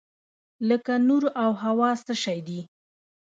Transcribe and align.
لکه 0.69 0.93
نور 1.07 1.23
او 1.43 1.51
هوا 1.63 1.91
څه 2.05 2.13
شی 2.23 2.39
دي؟ 2.47 2.59